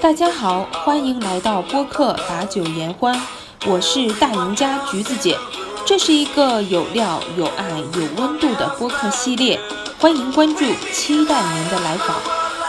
[0.00, 3.20] 大家好，欢迎来到播客把酒言欢，
[3.66, 5.38] 我是大赢家橘子姐，
[5.86, 9.60] 这是一个有料、有爱、有温度的播客系列，
[10.00, 12.16] 欢迎关注，期待您的来访。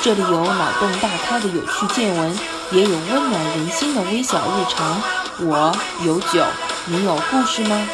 [0.00, 2.38] 这里有脑洞大开的有趣见闻，
[2.70, 5.00] 也有温暖人心的微小日常。
[5.40, 5.74] 我
[6.04, 6.44] 有酒，
[6.84, 7.88] 你有故事吗？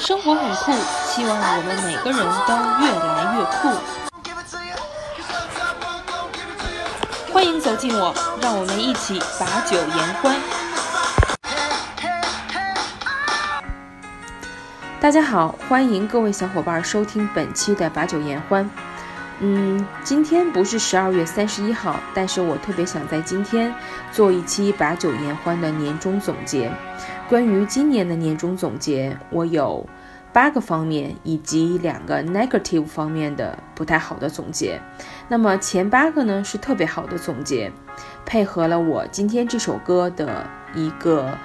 [0.00, 0.72] 生活很酷，
[1.06, 3.70] 希望我们每个人都越来越酷。
[7.32, 10.34] 欢迎走进我，让我们一起把酒言欢。
[15.00, 18.68] 大家好，欢迎各位小伙伴收听本期的把酒言欢。
[19.40, 23.72] 嗯，今天不是十二月三十一号，但是我特别想在今天
[24.10, 26.72] 做一期把酒言欢的年终总结。
[27.28, 29.86] 关于今年的年终总结，我有
[30.32, 34.80] 八个方面以及两个 negative 方面的不太好的总结。
[35.28, 37.70] 那么前八个呢是特别好的总结，
[38.24, 41.36] 配合了我今天这首歌的一个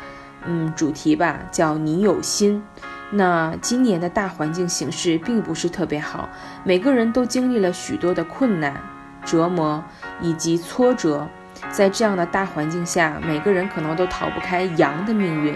[0.45, 2.63] 嗯主题吧，叫你有心。
[3.11, 6.29] 那今年的大环境形势并不是特别好，
[6.63, 8.81] 每个人都经历了许多的困难、
[9.25, 9.83] 折磨
[10.21, 11.27] 以及挫折。
[11.69, 15.55] 在这样的大环境下，每个人可能都逃不开羊的命运。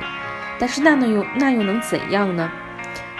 [0.60, 2.52] 但是那能又那又能怎样呢？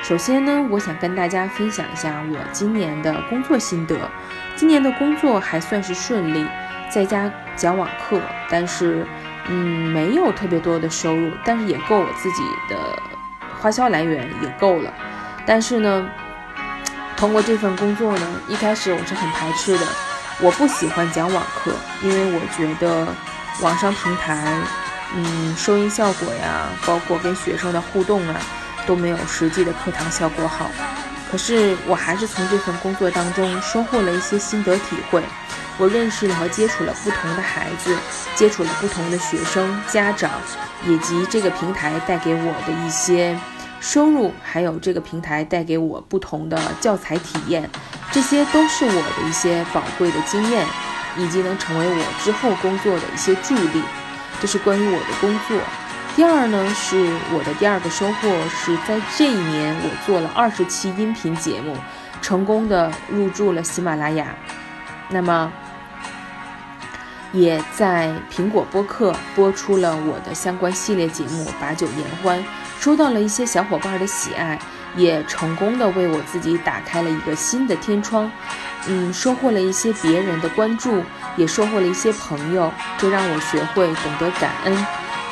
[0.04, 3.98] 首先呢，我想跟大家分享一下我今年的工作心得。
[4.56, 6.46] 今年的工作还算是顺利，
[6.90, 9.08] 在家讲网课，但是
[9.48, 13.15] 嗯，没有特别多的收入，但是也够我自己的。
[13.66, 14.94] 花销来源也够了，
[15.44, 16.08] 但是呢，
[17.18, 19.88] 通过这份工作呢，一开始我是很排斥的，
[20.40, 21.72] 我不喜欢讲网课，
[22.04, 23.08] 因为我觉得
[23.62, 24.56] 网上平台，
[25.16, 28.36] 嗯，收音效果呀，包括跟学生的互动啊，
[28.86, 30.70] 都没有实际的课堂效果好。
[31.32, 35.24] 可是我还是从这份工作当中收获了一些心得体会，
[35.80, 37.98] 我认识了和接触了不同的孩子，
[38.36, 40.30] 接触了不同的学生、家长，
[40.86, 43.36] 以及这个平台带给我的一些。
[43.86, 47.70] 收入还有这个平台带给我不同的教材体验，
[48.12, 50.66] 这些都是我的一些宝贵的经验，
[51.16, 53.84] 以及能成为我之后工作的一些助力。
[54.42, 55.56] 这是关于我的工作。
[56.16, 56.98] 第二呢，是
[57.32, 61.78] 我的第二个收获是在这一年我做了二十期音频节目，
[62.24, 64.36] 成功的入驻了喜马拉雅，
[65.10, 65.54] 那么
[67.32, 72.40] 也在苹果播客播出了我的相关系列节目《把酒言欢》。
[72.86, 74.60] 收到了一些小伙伴的喜爱，
[74.96, 78.32] 也成功的为我自己打开了一个新的天窗，
[78.86, 81.04] 嗯，收获了一些别人的关注，
[81.36, 84.86] 也收获了一些朋友，这让我学会懂得感恩。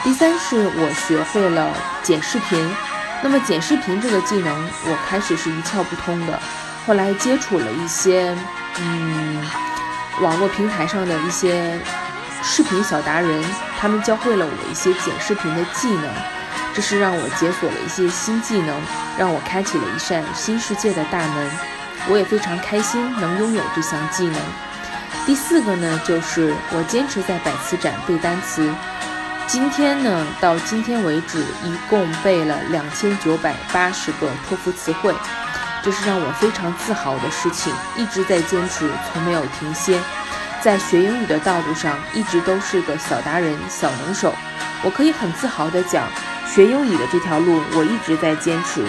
[0.03, 1.71] 第三是我学会了
[2.01, 2.75] 剪视频，
[3.21, 4.51] 那么剪视频这个技能，
[4.87, 6.41] 我开始是一窍不通的，
[6.87, 8.35] 后来接触了一些，
[8.79, 9.45] 嗯，
[10.21, 11.79] 网络平台上的一些
[12.41, 13.43] 视频小达人，
[13.79, 16.09] 他们教会了我一些剪视频的技能。
[16.73, 18.75] 这是让我解锁了一些新技能，
[19.17, 21.51] 让我开启了一扇新世界的大门。
[22.09, 24.35] 我也非常开心能拥有这项技能。
[25.25, 28.69] 第四个呢，就是我坚持在百词斩背单词。
[29.45, 35.13] 今天呢，到今天为止，一共背了两千九百八十个托福词汇，
[35.83, 37.71] 这是让我非常自豪的事情。
[37.95, 39.99] 一直在坚持，从没有停歇，
[40.61, 44.33] 在学英语的道路上，一直都是个小达人、小能手。
[44.81, 46.05] 我可以很自豪地讲。
[46.53, 48.85] 学英语的这条路，我一直在坚持，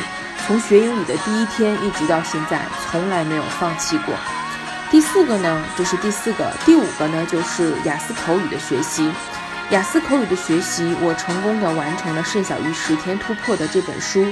[0.47, 2.61] 从学英语的第一天一直到现在，
[2.91, 4.15] 从来没有放弃过。
[4.91, 9.11] 第四个呢，这是第四个，第五个呢，就是雅思口语的学习。
[9.71, 14.27] 雅思口语的学习，我成功的完成了《剩小于十天突破》的这本书。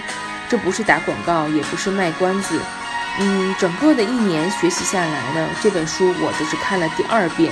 [0.50, 2.60] 这不是打广告，也不是卖关子。
[3.18, 7.50] 嗯，整个的一年学习下来呢，这本书我这是看了第二遍。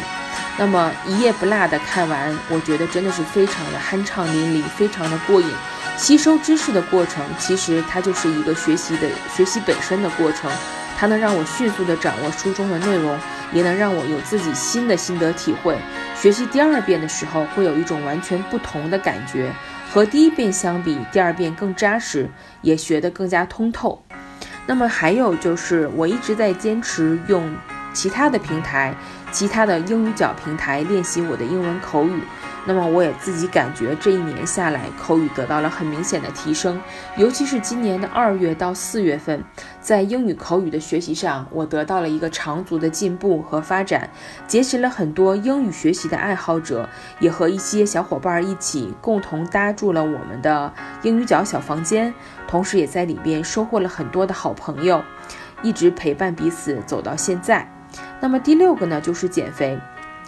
[0.59, 5.49] 那么一页不落的看完，我觉得真的是非常的酣畅淋漓，非常的过瘾。
[5.97, 10.51] 吸收知识的过程，其实它就是一个学习的学习本身的过程。
[10.99, 13.19] 它能让我迅速的掌握书中的内容，
[13.53, 15.79] 也能让我有自己新的心得体会。
[16.15, 19.51] 学习第二遍的时候，会有一种完全不同的感觉，
[19.91, 22.29] 和第一遍相比，第二遍更扎实，
[22.61, 24.03] 也学得更加通透。
[24.67, 27.51] 那么还有就是，我一直在坚持用。
[27.93, 28.95] 其他的平台
[29.33, 32.23] 其他的英语角平台练习我的英文口语。
[32.67, 36.79] 那么我也自己感觉这一年下来，口语得到了很明显的提升，
[37.17, 39.43] 尤其是今年的二月到四月份，
[39.81, 44.11] 在英语口语的学习上，我得到了一个长足的进步和发展，
[44.47, 46.87] 结识了很多英语学习的爱好者，
[47.19, 50.71] 也和一些小伙伴一起共同搭住了我们的
[51.03, 52.13] 英语角小房间，
[52.47, 55.03] 同时也在里边收获了很多的好朋友，
[55.63, 57.80] 一直陪伴彼此走到现在。
[58.21, 59.79] 那么第六个呢，就是减肥。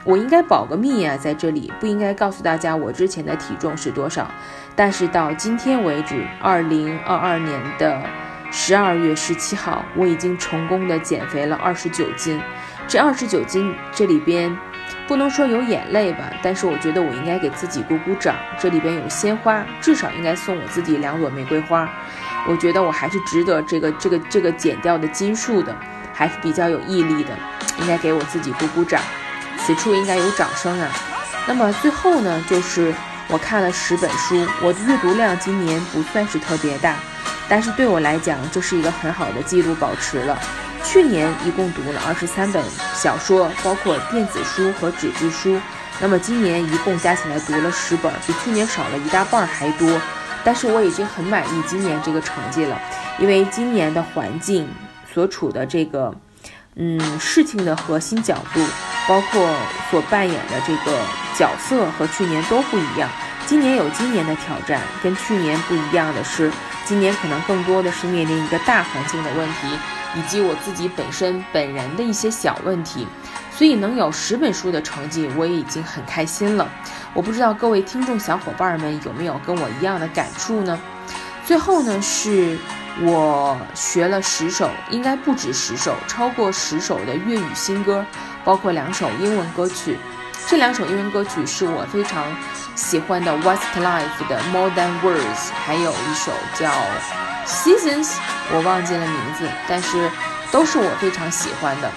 [0.05, 4.29] 我应该保个密啊，在这里不应该告诉大家我之前的体重是多少。
[4.75, 8.03] 但是到今天为止，二零二二年的
[8.51, 12.41] 十二月十七号，我已经成功的减肥了二十九斤。
[12.89, 14.57] 这二十九斤这里边
[15.07, 18.35] 不能说有眼泪吧，但是我觉得我应该给自己鼓鼓掌。
[18.59, 21.89] 这里边有鲜花，至少应该送我自己两朵玫瑰花。
[22.49, 25.77] 我觉得我还是值得这个这个这个减掉的斤数的，
[26.13, 27.31] 还是比较有毅力的，
[27.79, 29.01] 应该给我自己鼓鼓掌。
[29.59, 30.91] 此处应该有掌声啊！
[31.47, 32.93] 那么最后呢，就是
[33.29, 36.97] 我看了十本书，我的阅读量今年不算是特别大，
[37.49, 40.37] 但是对我来讲，这是一个很好的记录保持了。
[40.85, 42.63] 去年一共读了二十三本
[42.95, 45.61] 小说，包括电子书和纸质书。
[46.01, 50.01] 那么今年一共加起来读了十本，比去年少了一大半还多。
[50.43, 52.77] 但是我已经很满意今年这个成绩了，
[53.21, 54.69] 因为今年的环境
[55.15, 56.13] 所处的这个，
[56.77, 58.61] 嗯，事情的核心角度。
[59.09, 59.51] 包括
[59.91, 60.97] 所扮演的这个
[61.37, 63.11] 角色和去年都不一样。
[63.47, 66.53] 今年有今年的挑战，跟去年不一样的是，
[66.85, 69.67] 今年可能更多的是面临一个大环境的问题，
[70.15, 73.05] 以及我自己本身本人的一些小问题。
[73.51, 76.71] 所以能有十本书的成绩，我也已经很开心了。
[77.13, 80.79] 我不知道各位听众小伙伴们有没有跟我一样的感触呢？
[81.45, 82.57] 最后呢，是
[83.01, 88.05] 我学了十首，应该不止十首，超过十首的粤语新歌。
[88.45, 89.97] 包括两首英文歌曲，
[90.49, 92.25] 这两首英文歌曲是我非常
[92.75, 96.69] 喜欢的 Westlife 的 More Than Words，还有一首叫
[97.47, 98.15] Seasons，
[98.53, 100.11] 我忘记了名字，但是
[100.51, 101.89] 都是我非常喜欢的。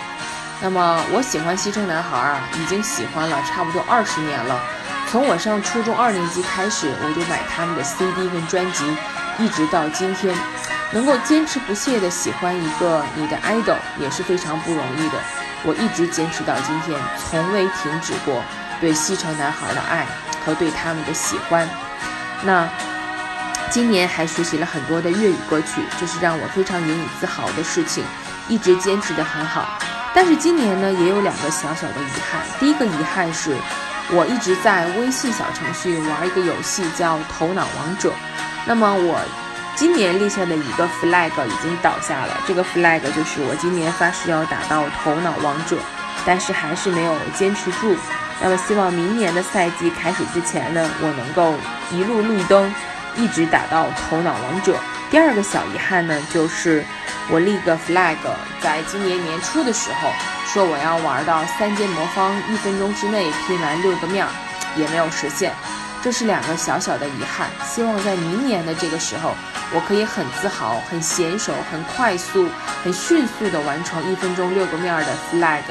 [0.62, 4.62] 那么我喜欢西城男孩啊，已经喜欢了差不多二十年了。
[5.10, 8.86] 从我上初中二年级开始，我就买他们的 CD 跟专辑，
[9.40, 10.36] 一直到今天，
[10.92, 15.18] 能够坚持不懈的喜欢一个你的 idol 也是非常不容易的。
[15.64, 18.44] 我一直坚持到今天，从未停止过
[18.80, 20.06] 对西城男孩的爱
[20.46, 21.68] 和对他们的喜欢。
[22.44, 22.70] 那
[23.72, 28.04] 今年还学习了很多的粤语歌曲，这是让我非常引以自豪的事情，
[28.48, 29.68] 一直坚持得很好。
[30.14, 32.42] 但是今年呢，也有两个小小的遗憾。
[32.60, 33.58] 第一个遗憾是，
[34.12, 38.10] 我一直在微信小程序玩一个游戏，叫《头脑王者》。
[38.68, 39.20] 那么我。
[39.76, 45.78] 今年立下的一个 flag 已经倒下了，这个 flag 就是我今年发誓要打到头脑王者，
[46.26, 47.94] 但是还是没有坚持住。
[48.42, 51.54] 那么希望明年的赛季开始之前呢，我能够
[51.92, 52.74] 一路绿灯，
[53.18, 54.78] 一直打到头脑王者。
[55.12, 56.84] 第二个小遗憾呢，就是
[57.30, 58.16] 我立个 flag，
[58.62, 60.10] 在今年年初的时候
[60.48, 64.26] 说我要玩到三阶魔方，一分钟之内拼完六个面，
[64.78, 65.54] 也没有实现。
[66.06, 69.32] 这是两个小小的遗憾，希望在明年的这个时候。
[69.74, 72.48] 我可以很自豪、很娴熟、很快速、
[72.84, 75.64] 很迅速地完成一分钟六个面的 flag。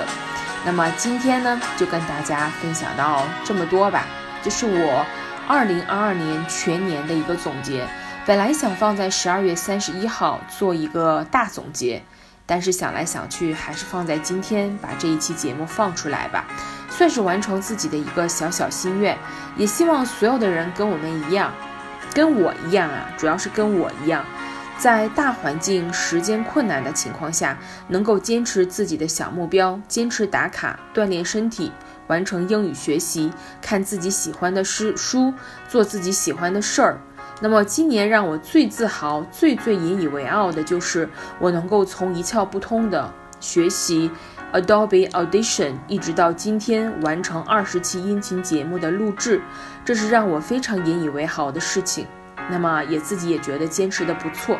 [0.66, 4.06] 那么今天呢，就跟大家分享到这么多吧。
[4.42, 5.06] 这是我
[5.48, 7.86] 2022年全年的一个总结。
[8.26, 12.02] 本来想放在十二月三十一号做一个大总结，
[12.46, 16.44] 但是想来想去，还是放在今天把这一期节目放出来吧，
[16.90, 19.16] 算是完成自己的一个小小心愿。
[19.56, 21.52] 也希望所有的人跟我们一样。
[22.12, 24.24] 跟我一样啊，主要是跟我一样，
[24.78, 31.72] 在大环境、时间困难的情况下，能够坚持自己的小目标，坚持打卡、锻炼身体，
[32.06, 35.34] 完成英语学习，看自己喜欢的诗书，
[35.68, 37.00] 做自己喜欢的事儿。
[37.44, 41.06] 那么今年让我最自豪、最最引以为傲的就是
[41.38, 44.10] 我能够从一窍不通的学习。
[44.54, 49.42] Adobe Audition 一直到今天完成二十期音频节目的录制，
[49.84, 52.06] 这是让我非常引以为豪的事情。
[52.48, 54.58] 那么也自己也觉得坚持的不错。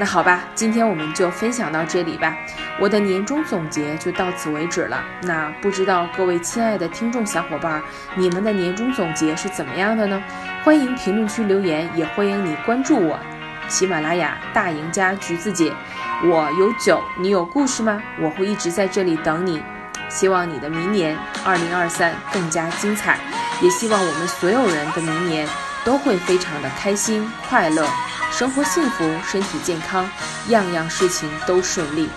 [0.00, 2.34] 那好吧，今天我们就分享到这里吧。
[2.78, 5.04] 我的年终总结就到此为止了。
[5.24, 7.82] 那不知道各位亲爱的听众小伙伴，
[8.14, 10.22] 你们的年终总结是怎么样的呢？
[10.64, 13.20] 欢迎评论区留言，也欢迎你关注我，
[13.68, 15.70] 喜马拉雅大赢家橘子姐。
[16.24, 18.02] 我有酒，你有故事吗？
[18.18, 19.62] 我会一直在这里等你。
[20.08, 21.14] 希望你的明年
[21.44, 23.18] 二零二三更加精彩，
[23.60, 25.46] 也希望我们所有人的明年
[25.84, 27.86] 都会非常的开心快乐，
[28.30, 30.08] 生活幸福，身体健康，
[30.48, 32.08] 样样事情都顺利。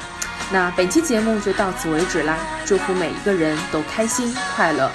[0.51, 4.91] 那本期节目就到此为止啦，祝福每一个人都开心快乐，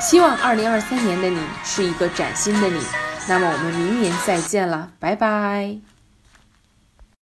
[0.00, 2.80] 希望二零二三年的你是一个崭新的你。
[3.26, 5.87] 那么我们明年再见了，拜拜。